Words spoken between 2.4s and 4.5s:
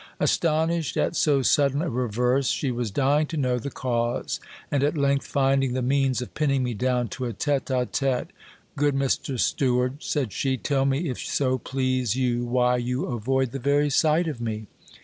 she was dying to know the cause,